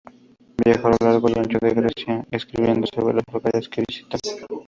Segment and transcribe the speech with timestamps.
[0.65, 4.17] Viajó a lo largo y ancho de Grecia, escribiendo sobre los lugares que visitó.